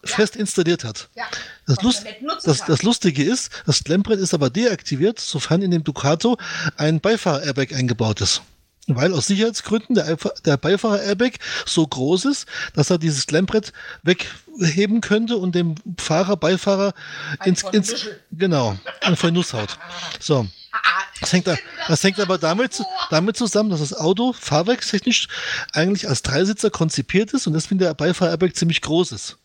[0.05, 1.09] fest installiert hat.
[1.15, 1.25] Ja.
[1.67, 2.05] Das, Lust,
[2.45, 6.37] das, das Lustige ist, das Klemmbrett ist aber deaktiviert, sofern in dem Ducato
[6.77, 8.43] ein Beifahrer-Airbag eingebaut ist.
[8.87, 13.73] Weil aus Sicherheitsgründen der, der Beifahrer-Airbag so groß ist, dass er dieses Klemmbrett
[14.03, 16.93] wegheben könnte und dem Fahrer, Beifahrer
[17.45, 19.79] ins, ins genau, an von Nuss haut.
[20.21, 20.47] So.
[21.21, 21.57] Das hängt, da,
[21.89, 25.29] das hängt aber damit, damit zusammen, dass das Auto fahrwerkstechnisch
[25.73, 29.39] eigentlich als Dreisitzer konzipiert ist und deswegen der Beifahrer-Airbag ziemlich groß ist.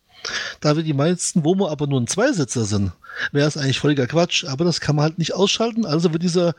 [0.60, 2.92] Da wir die meisten Womo aber nur ein Zweisitzer sind,
[3.32, 4.44] wäre es eigentlich völliger Quatsch.
[4.46, 5.86] Aber das kann man halt nicht ausschalten.
[5.86, 6.56] Also wird dieser,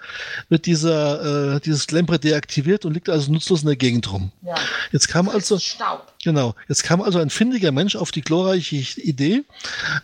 [0.49, 4.33] wird dieser, äh, dieses Lembre deaktiviert und liegt also nutzlos in der Gegend rum.
[4.43, 4.55] Ja.
[4.93, 6.13] Jetzt kam also, Staub.
[6.25, 9.45] Genau, jetzt kam also ein findiger Mensch auf die glorreiche Idee,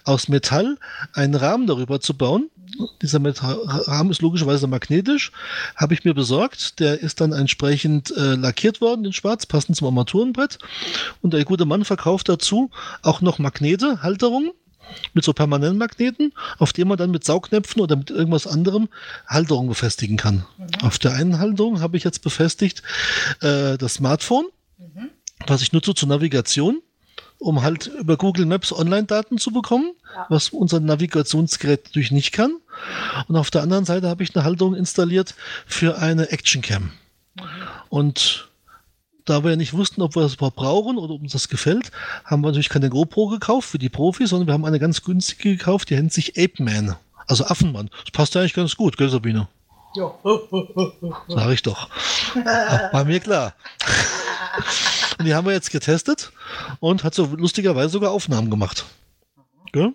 [0.05, 0.79] aus Metall
[1.13, 2.51] einen Rahmen darüber zu bauen.
[3.01, 5.33] Dieser Metall Rahmen ist logischerweise magnetisch,
[5.77, 6.81] habe ich mir besorgt.
[6.81, 10.59] Der ist dann entsprechend äh, lackiert worden in Schwarz, passend zum Armaturenbrett.
[11.23, 12.71] Und der gute Mann verkauft dazu
[13.03, 14.51] auch noch Magnete, Halterungen
[15.15, 18.89] mit so permanenten Magneten, auf dem man dann mit Saugnäpfen oder mit irgendwas anderem
[19.27, 20.45] Halterung befestigen kann.
[20.83, 22.83] Auf der einen Halterung habe ich jetzt befestigt
[23.41, 24.47] äh, das Smartphone,
[25.47, 26.81] was ich nutze zur Navigation,
[27.39, 30.27] um halt über Google Maps Online-Daten zu bekommen, Ja.
[30.29, 32.57] was unser Navigationsgerät natürlich nicht kann.
[33.29, 35.35] Und auf der anderen Seite habe ich eine Halterung installiert
[35.67, 36.93] für eine Action Cam.
[37.89, 38.49] Und
[39.27, 41.91] da wir ja nicht wussten, ob wir das überhaupt brauchen oder ob uns das gefällt,
[42.25, 45.57] haben wir natürlich keine GoPro gekauft für die Profis, sondern wir haben eine ganz günstige
[45.57, 46.97] gekauft, die nennt sich Ape Man.
[47.27, 47.91] Also Affenmann.
[48.05, 49.49] Das passt eigentlich ganz gut, gell, Sabine?
[49.97, 50.15] Ja.
[51.29, 51.89] Sag ich doch.
[52.93, 53.55] War mir klar.
[55.19, 56.33] Und die haben wir jetzt getestet
[56.81, 58.85] und hat so lustigerweise sogar Aufnahmen gemacht.
[59.75, 59.93] Ja.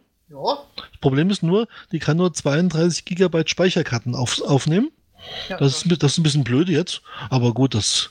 [0.76, 4.92] Das Problem ist nur, die kann nur 32 Gigabyte Speicherkarten auf, aufnehmen.
[5.50, 8.10] Ja, Das ist, das ist ein bisschen blöd jetzt, aber gut, das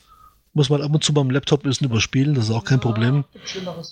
[0.52, 3.24] muss man ab und zu beim Laptop ein bisschen überspielen, das ist auch kein Problem.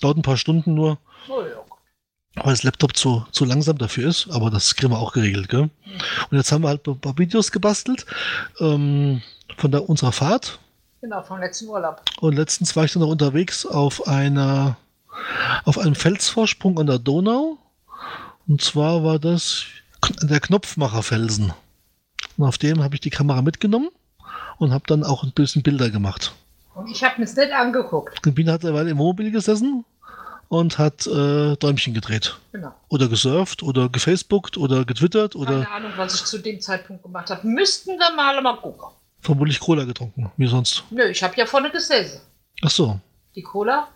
[0.01, 2.43] Dauert ein paar Stunden nur, Oh, ja.
[2.43, 5.49] weil das Laptop zu, zu langsam dafür ist, aber das kriegen wir auch geregelt.
[5.49, 5.69] Gell?
[6.29, 8.05] Und jetzt haben wir halt ein paar Videos gebastelt
[8.59, 9.21] ähm,
[9.57, 10.59] von der, unserer Fahrt.
[11.01, 12.01] Genau, vom letzten Urlaub.
[12.19, 14.77] Und letztens war ich dann noch unterwegs auf einer
[15.65, 17.57] auf einem Felsvorsprung an der Donau.
[18.47, 19.65] Und zwar war das
[20.21, 21.53] der Knopfmacherfelsen.
[22.37, 23.89] Und auf dem habe ich die Kamera mitgenommen
[24.57, 26.33] und habe dann auch ein bisschen Bilder gemacht.
[26.75, 28.25] Und ich habe mir es nicht angeguckt.
[28.25, 29.83] Die Biene hat derweil im Wohnmobil gesessen
[30.47, 32.37] und hat äh, Däumchen gedreht.
[32.51, 32.73] Genau.
[32.87, 37.29] Oder gesurft oder gefacebookt oder getwittert oder Keine Ahnung, was ich zu dem Zeitpunkt gemacht
[37.29, 37.45] habe.
[37.47, 38.87] Müssten wir mal mal gucken.
[39.21, 40.83] Vermutlich Cola getrunken, wie sonst.
[40.91, 42.21] Nö, ich habe ja vorne gesessen.
[42.61, 42.99] Ach so,
[43.35, 43.87] Die Cola?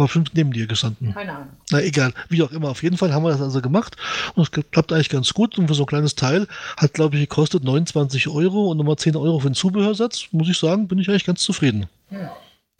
[0.00, 1.12] war bestimmt neben dir gestanden.
[1.12, 1.48] Keine Ahnung.
[1.70, 2.70] Na egal, wie auch immer.
[2.70, 3.96] Auf jeden Fall haben wir das also gemacht
[4.34, 5.58] und es klappt eigentlich ganz gut.
[5.58, 9.14] Und für so ein kleines Teil hat, glaube ich, gekostet 29 Euro und nochmal 10
[9.14, 10.28] Euro für den Zubehörsatz.
[10.32, 11.86] Muss ich sagen, bin ich eigentlich ganz zufrieden.
[12.08, 12.28] Hm.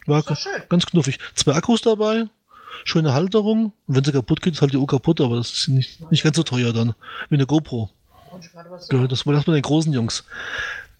[0.06, 0.62] War schön.
[0.70, 1.18] ganz knuffig.
[1.34, 2.24] Zwei Akkus dabei,
[2.84, 3.72] schöne Halterung.
[3.86, 6.24] Und wenn sie kaputt geht, ist halt die Uhr kaputt, aber das ist nicht, nicht
[6.24, 6.94] ganz so teuer dann.
[7.28, 7.90] Wie eine GoPro.
[8.32, 9.08] Ja, sagen.
[9.08, 10.24] Das war das mit den großen Jungs,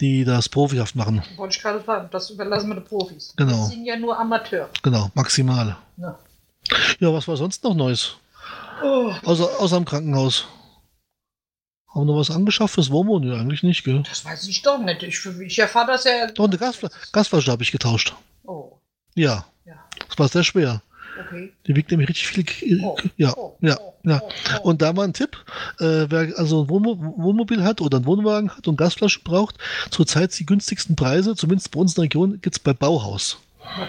[0.00, 1.22] die das profihaft machen.
[1.36, 2.08] Wollte ich gerade sagen.
[2.10, 3.34] Das überlassen wir den Profis.
[3.36, 3.52] Genau.
[3.52, 4.68] Wir sind ja nur Amateur.
[4.82, 5.76] Genau, maximal.
[5.96, 6.18] Ja.
[6.98, 8.16] Ja, was war sonst noch Neues?
[8.82, 10.46] Oh, Außer, außer im Krankenhaus.
[11.88, 13.18] Haben wir noch was angeschafft fürs Womo?
[13.18, 14.02] Nee, eigentlich nicht, gell?
[14.08, 15.02] das weiß ich doch nicht.
[15.02, 16.28] Ich, ich erfahre das ja.
[16.30, 18.14] Doch, eine Gasfla Gasflasche habe ich getauscht.
[18.44, 18.78] Oh,
[19.16, 19.74] Ja, ja.
[20.08, 20.82] das war sehr schwer.
[21.26, 21.52] Okay.
[21.66, 22.44] Die wiegt nämlich richtig viel.
[22.44, 24.22] K- Oh, ja, oh, ja, oh, ja.
[24.62, 24.68] oh.
[24.68, 25.36] Und da mal ein Tipp,
[25.78, 29.56] äh, wer also ein Wohnmo Wohnmobil hat oder einen Wohnwagen hat und Gasflaschen braucht,
[29.90, 33.38] zurzeit die günstigsten Preise, zumindest bei uns in der Region, gibt es bei Bauhaus.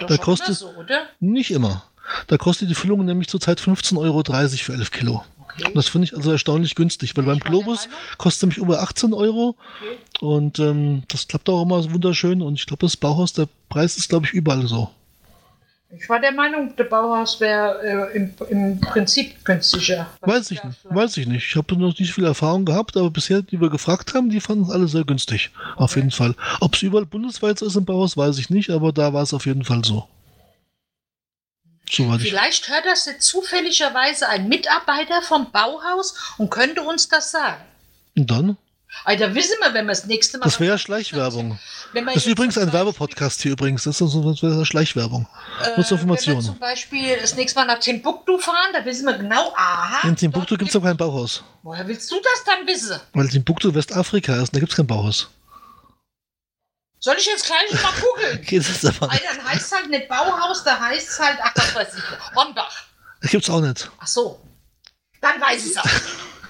[0.08, 1.02] Da kostet- immer so, oder?
[1.20, 1.84] Nicht immer.
[2.26, 4.22] Da kostet die Füllung nämlich zurzeit 15,30 Euro
[4.58, 5.24] für 11 Kilo.
[5.54, 5.66] Okay.
[5.66, 9.56] Und das finde ich also erstaunlich günstig, weil beim Globus kostet nämlich über 18 Euro
[9.80, 9.98] Okay.
[10.20, 13.96] und ähm, das klappt auch immer so wunderschön und ich glaube, das Bauhaus, der Preis
[13.98, 14.90] ist glaube ich überall so.
[15.94, 20.06] Ich war der Meinung, der Bauhaus wäre äh, im, im Prinzip günstiger.
[20.22, 21.46] Weiß ich nicht, weiß ich nicht.
[21.46, 24.64] Ich habe noch nicht viel Erfahrung gehabt, aber bisher, die wir gefragt haben, die fanden
[24.64, 25.50] es alle sehr günstig.
[25.76, 26.00] Auf Okay.
[26.00, 26.34] jeden Fall.
[26.60, 29.34] Ob es überall bundesweit so ist im Bauhaus, weiß ich nicht, aber da war es
[29.34, 30.08] auf jeden Fall so.
[31.90, 32.28] Soweit ich.
[32.30, 37.62] Vielleicht hört das jetzt zufälligerweise ein Mitarbeiter vom Bauhaus und könnte uns das sagen.
[38.16, 38.56] Und dann?
[39.04, 40.44] Alter, wissen wir, wenn wir das nächste Mal.
[40.44, 41.58] Das wäre ja Schleichwerbung.
[41.94, 43.84] Das ist übrigens ein Werbepodcast hier übrigens.
[43.84, 45.26] Das ist das Schleichwerbung.
[45.62, 49.18] Äh, Kurze wenn wir zum Beispiel das nächste Mal nach Timbuktu fahren, da wissen wir
[49.18, 50.06] genau, aha.
[50.06, 51.42] In Timbuktu gibt es aber kein Bauhaus.
[51.62, 53.00] Woher willst du das dann wissen?
[53.12, 55.30] Weil Timbuktu Westafrika ist und da gibt es kein Bauhaus.
[56.98, 58.42] Soll ich jetzt gleich mal googeln?
[58.46, 61.52] Geht es aber Alter, dann heißt es halt nicht Bauhaus, da heißt es halt, ach,
[61.56, 62.84] was weiß ich, Hornbach.
[63.20, 63.90] Das gibt es auch nicht.
[63.98, 64.40] Ach so.
[65.20, 65.84] Dann weiß ich es auch.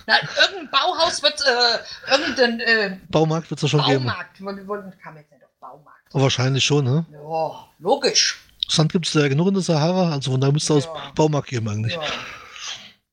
[0.07, 4.05] Na, irgendein Bauhaus wird, äh, irgendein äh, Baumarkt wird es schon geben.
[4.07, 4.41] Baumarkt.
[4.41, 6.01] Wir wollten, kam jetzt nicht auf Baumarkt.
[6.13, 7.07] Aber wahrscheinlich schon, ne?
[7.13, 8.41] Ja, logisch.
[8.69, 10.91] Sand gibt es ja genug in der Sahara, also von da müsste es Ja.
[10.93, 11.95] aus Baumarkt geben eigentlich.
[11.95, 12.01] Ja.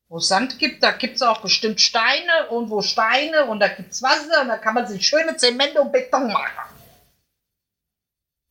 [0.07, 3.67] Wo es Sand gibt, da gibt es auch bestimmt Steine und wo Steine und da
[3.67, 6.75] gibt es Wasser und da kann man sich schöne Zement und Beton machen.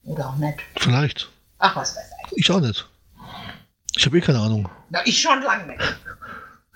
[0.05, 0.61] Oder auch nicht.
[0.79, 1.29] Vielleicht.
[1.59, 2.39] Ach, was weiß ich.
[2.39, 2.87] Ich auch nicht.
[3.97, 4.69] Ich habe eh keine Ahnung.
[4.91, 5.83] Na, ich schon lange nicht.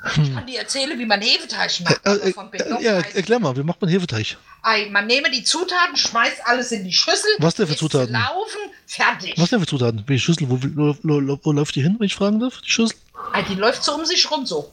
[0.04, 2.06] Ich kann dir erzählen, wie man Hefeteig macht.
[2.06, 4.36] Äh, äh, von äh, ja, erklär mal, wie macht man Hefeteig?
[4.62, 7.30] Ei, man nehme die Zutaten, schmeißt alles in die Schüssel.
[7.38, 8.12] Was denn für Zutaten?
[8.12, 9.34] Laufen, fertig.
[9.36, 10.02] Was denn für Zutaten?
[10.06, 10.48] Welche Schüssel?
[10.50, 12.60] Wo, wo, wo, wo läuft die hin, wenn ich fragen darf?
[12.62, 12.96] Die Schüssel?
[13.32, 14.72] Ei, die läuft so um sich rum so.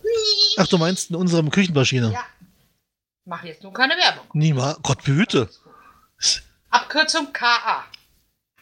[0.57, 2.11] Ach, du meinst in unserer Küchenmaschine?
[2.11, 2.25] Ja.
[3.25, 4.25] Mach jetzt nur keine Werbung.
[4.33, 4.79] Niemals.
[4.81, 5.49] Gott behüte.
[6.71, 7.85] Abkürzung KA.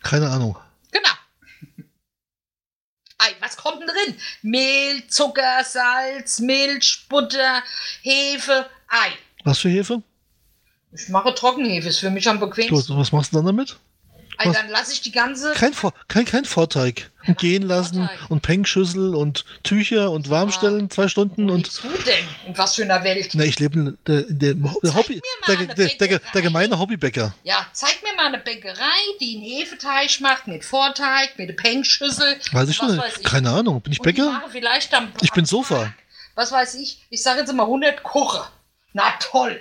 [0.03, 0.57] Keine Ahnung.
[0.91, 1.09] Genau.
[3.67, 4.15] Kommt denn drin?
[4.41, 7.61] Mehl, Zucker, Salz, Milch, Butter,
[8.01, 9.09] Hefe, Ei.
[9.43, 10.01] Was für Hefe?
[10.93, 12.97] Ich mache Trockenhefe, ist für mich am bequemsten.
[12.97, 13.77] was machst du dann damit?
[14.43, 15.51] Was- dann lasse ich die ganze.
[15.53, 17.11] Kein, Vor kein, kein Vorteig.
[17.35, 21.83] Gehen lassen und Pengschüssel und Tücher und warmstellen zwei Stunden und.
[21.83, 22.25] du denn?
[22.47, 23.31] In was für einer Welt?
[23.33, 27.33] Na, ich lebe in der, der, der Hobby, mal der, der, der, der, gemeine Hobbybäcker.
[27.43, 28.75] Ja, zeig mir mal eine Bäckerei,
[29.19, 32.37] die einen Hefeteig macht mit Vorteig, mit Pengschüssel.
[32.51, 33.01] Weiß ich schon.
[33.23, 33.81] Keine Ahnung.
[33.81, 34.41] Bin ich Bäcker?
[34.51, 35.93] vielleicht am, Ich bin Sofa.
[36.35, 38.47] Was weiß ich, ich sage jetzt mal 100 Koche.
[38.93, 39.59] Na toll.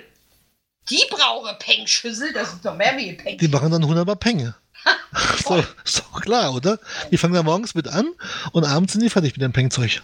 [0.89, 3.37] Die brauchen Pengschüssel, das ist doch mehr wie Peng.
[3.37, 4.55] Die machen dann wunderbar Penge.
[5.43, 6.79] so, ist doch klar, oder?
[7.11, 8.07] Die fangen da morgens mit an
[8.51, 10.01] und abends sind die fertig mit dem Pengzeug.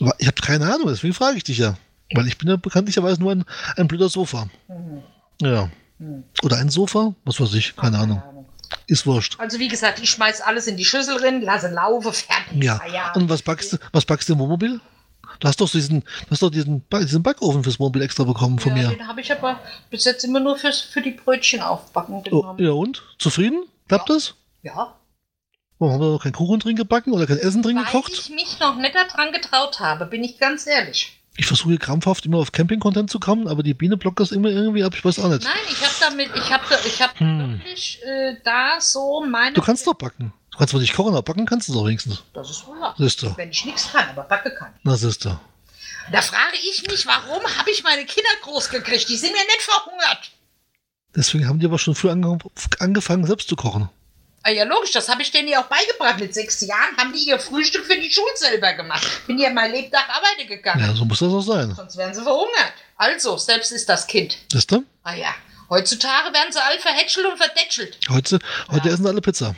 [0.00, 1.76] Aber Ich habe keine Ahnung, deswegen frage ich dich ja.
[2.14, 3.44] Weil ich bin ja bekanntlicherweise nur ein,
[3.76, 4.48] ein blöder Sofa.
[4.68, 5.02] Mhm.
[5.42, 5.70] Ja.
[5.98, 6.24] Hm.
[6.42, 7.14] Oder ein Sofa?
[7.24, 8.22] Was weiß ich, keine Ahnung.
[8.86, 9.38] Ist wurscht.
[9.38, 12.62] Also wie gesagt, ich schmeiß alles in die Schüssel drin, lasse laufen, fertig.
[12.62, 12.80] Ja.
[13.14, 14.80] Und was backst du, was backst du im Wohnmobil?
[15.40, 18.76] Du hast doch diesen, du hast doch diesen, diesen Backofen fürs Wohnmobil extra bekommen von
[18.76, 18.96] ja, mir.
[18.96, 22.58] Den habe ich aber bis jetzt immer nur fürs, für die Brötchen aufbacken Oh, genommen.
[22.64, 23.02] ja und?
[23.18, 23.64] Zufrieden?
[23.88, 24.34] Klappt das?
[24.62, 24.94] ja.
[25.80, 28.10] Warum haben wir noch keinen Kuchen drin gebacken oder kein Essen drin Weil gekocht?
[28.12, 31.17] ich mich noch nicht daran getraut habe, bin ich ganz ehrlich.
[31.40, 34.82] Ich versuche krampfhaft immer auf Camping-Content zu kommen, aber die Biene blockt das immer irgendwie
[34.82, 35.44] ab, ich weiß auch nicht.
[35.44, 37.60] Nein, ich habe damit, ich habe ich hab Hm.
[37.60, 39.54] wirklich äh, da so meine.
[39.54, 40.32] Du kannst doch backen.
[40.50, 42.24] Du kannst zwar nicht kochen, aber backen kannst du doch wenigstens.
[42.34, 42.96] Das ist wohl wahr.
[42.98, 43.32] Siehst du.
[43.36, 44.74] Wenn ich nichts kann, aber backe kann.
[44.82, 45.08] Na, du.
[46.10, 49.08] Da frage ich mich, warum habe ich meine Kinder groß gekriegt?
[49.08, 50.32] Die sind mir nicht verhungert.
[51.14, 52.38] Deswegen haben die aber schon früh ange
[52.80, 53.88] angefangen, selbst zu kochen.
[54.44, 56.20] Ah ja, logisch, das habe ich denen ja auch beigebracht.
[56.20, 59.06] Mit sechs Jahren haben die ihr Frühstück für die Schule selber gemacht.
[59.26, 60.80] Bin ja mein Lebtag arbeiten gegangen.
[60.80, 61.74] Ja, so muss das auch sein.
[61.74, 62.72] Sonst wären sie verhungert.
[62.96, 64.38] Also, selbst ist das Kind.
[64.52, 64.84] Siehst du?
[65.02, 65.34] Ah ja,
[65.68, 67.98] heutzutage werden sie alle verhätschelt und verdätschelt.
[68.08, 68.38] Heute,
[68.70, 68.94] heute Ja.
[68.94, 69.54] essen alle Pizza.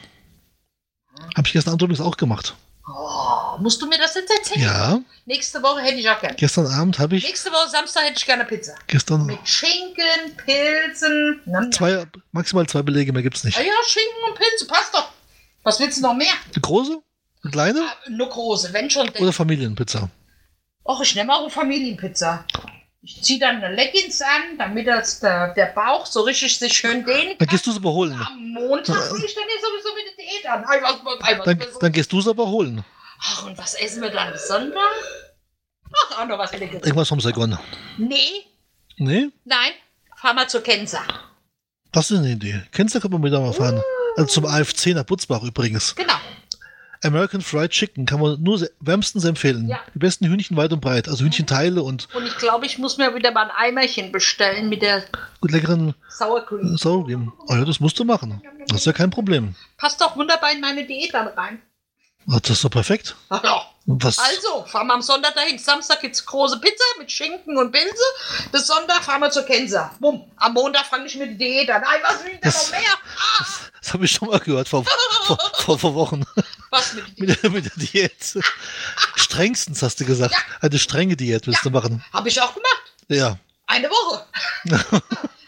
[1.37, 2.55] Habe ich gestern Abend übrigens auch gemacht.
[2.89, 3.30] Oh,
[3.61, 4.63] musst du mir das jetzt erzählen?
[4.65, 6.35] Ja, Nächste Woche hätte ich auch gerne.
[6.37, 8.75] gestern Abend habe ich, Nächste Woche Samstag hätte ich gerne Pizza.
[8.87, 11.41] gestern Mit Schinken, Pilzen.
[11.47, 13.59] Nam, zwei, maximal zwei Belege, mehr gibt's nicht.
[13.59, 15.11] Ah ja, Schinken und Pilze, passt doch.
[15.63, 16.33] Was willst du noch mehr?
[16.53, 16.99] Eine große,
[17.45, 19.09] eine kleine Ah, nur große, wenn schon.
[19.11, 20.09] oder Familienpizza?
[20.85, 22.45] Och, ich nehme auch eine Familienpizza.
[23.03, 27.05] Ich ziehe dann eine Leggings an, damit das der, der Bauch so richtig sich schön
[27.05, 27.49] dehnen Dann kann.
[27.49, 28.13] gehst du es aber holen.
[28.13, 30.65] Am Montag fange ich dann ja sowieso mit der Diät an.
[30.67, 32.85] Ei, was, ei, was, Dann, dann gehst du es aber holen.
[33.23, 34.81] Ach, und was essen wir dann Sonntag?
[35.93, 36.83] Ach, auch noch was Leckeres.
[36.85, 37.59] Irgendwas vom Saigon.
[37.99, 38.47] Nee,
[38.97, 39.29] Nee?
[39.45, 39.73] nein,
[40.17, 41.01] fahr mal zur Kenza.
[41.93, 42.63] Das ist eine Idee.
[42.73, 43.83] Du, kann man wieder mal fahren.
[44.17, 45.95] Also zum AFC nach Butzbach übrigens.
[45.95, 46.15] Genau.
[47.03, 49.69] American Fried Chicken kann man nur wärmstens empfehlen.
[49.69, 49.81] Ja.
[49.95, 51.09] Die besten Hühnchen weit und breit.
[51.09, 54.83] Also Hühnchenteile und Und ich glaube, ich muss mir wieder mal ein Eimerchen bestellen mit
[54.83, 55.05] der
[55.41, 56.77] gut leckeren Sour Cream.
[56.77, 57.33] Sour Cream.
[57.49, 58.43] Oh ja, das musst du machen.
[58.69, 59.55] Das ist ja kein Problem.
[59.79, 61.63] Passt doch wunderbar in meine Diät dann rein.
[62.39, 63.17] Das ist doch perfekt.
[63.29, 63.67] Ach ja.
[63.87, 64.19] Was?
[64.19, 65.59] Also, fahren wir am Sonntag dahin.
[65.59, 68.03] Samstag gibt's große Pizza mit Schinken und Pilze.
[68.53, 69.91] Bis Sonntag fahren wir zur Kenza.
[69.99, 70.31] Bumm.
[70.37, 71.83] Am Montag fange ich mit der Diät an.
[71.83, 72.91] Ei, was will ich da Das- noch mehr?
[73.39, 73.45] Ah,
[73.81, 76.25] Das habe ich schon mal gehört vor, vor, vor, vor Wochen.
[76.71, 78.39] was mit mit, mit der Diät.
[79.17, 80.35] Strengstens hast du gesagt.
[80.35, 80.39] Ja.
[80.61, 82.05] Eine strenge Diät willst du machen.
[82.13, 82.83] Hab ich auch gemacht.
[83.09, 83.39] Ja.
[83.67, 84.25] Eine Woche.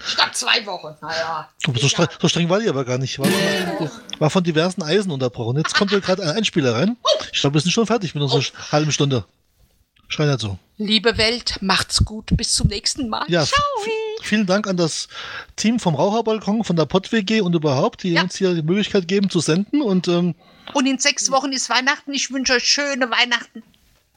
[0.04, 0.94] Statt zwei Wochen.
[1.00, 1.48] Naja.
[1.64, 3.18] So, streng, so streng war die aber gar nicht.
[3.18, 3.28] War,
[4.18, 5.58] war von diversen Eisen unterbrochen.
[5.58, 6.96] Jetzt kommt gerade ein Einspieler rein.
[7.32, 9.24] Ich glaube, wir sind schon fertig mit unserer halben Stunde.
[10.18, 10.58] Halt so.
[10.76, 12.36] Liebe Welt, macht's gut.
[12.36, 13.24] Bis zum nächsten Mal.
[13.28, 13.46] Ja,
[14.20, 15.08] vielen Dank an das
[15.56, 18.22] Team vom Raucherbalkon, von der Pott-WG und überhaupt, die Ja.
[18.22, 19.80] uns hier die Möglichkeit geben zu senden.
[19.80, 20.34] Und ähm,
[20.74, 22.12] Und in sechs Wochen ist Weihnachten.
[22.12, 23.62] Ich wünsche euch schöne Weihnachten.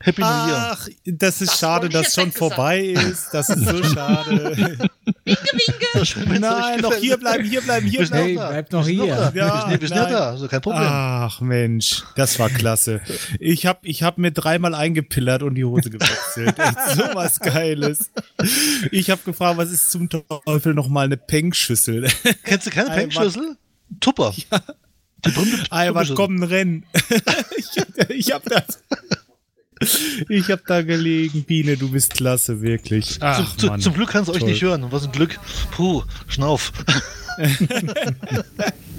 [0.01, 0.71] Happy New Year.
[0.73, 2.37] Ach, das ist Das schade, dass schon gesagt.
[2.37, 3.29] vorbei ist.
[3.31, 4.77] Das ist so schade.
[5.25, 9.15] Wenn's euch Nein, noch hier bleiben, hier bleiben, hier sind Hey, bleibt noch hier.
[9.15, 9.31] Da.
[9.33, 10.83] Ja, wir sind, ja da, also kein Problem.
[10.85, 13.01] Ach Mensch, das war klasse.
[13.39, 16.59] Ich habe ich hab mir dreimal eingepillert und die Hose gewechselt.
[16.59, 18.11] Echt so was Geiles.
[18.91, 22.07] Ich habe gefragt, was ist zum Teufel nochmal eine Pengschüssel?
[22.43, 23.57] Kennst du keine Ei, Pengschlüssel?
[24.01, 24.33] Tupper.
[25.25, 26.85] Die berühmte Ei, was kommt ein Rennen?
[27.57, 27.69] ich,
[28.09, 28.83] ich hab das.
[30.29, 33.17] Ich hab da gelegen, Biene, du bist klasse, wirklich.
[33.19, 33.81] Ach, Zum, zu, Mann.
[33.81, 34.85] zum Glück kannst du euch nicht hören.
[34.89, 35.37] Was ein Glück.
[35.71, 36.71] Puh, Schnauf.